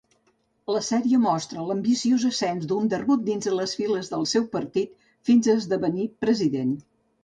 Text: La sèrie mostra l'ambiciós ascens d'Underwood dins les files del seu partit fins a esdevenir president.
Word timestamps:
La 0.75 0.79
sèrie 0.87 1.19
mostra 1.25 1.65
l'ambiciós 1.67 2.25
ascens 2.31 2.67
d'Underwood 2.73 3.23
dins 3.29 3.51
les 3.61 3.79
files 3.83 4.13
del 4.17 4.29
seu 4.35 4.51
partit 4.59 5.01
fins 5.31 5.55
a 5.55 5.61
esdevenir 5.63 6.13
president. 6.27 6.79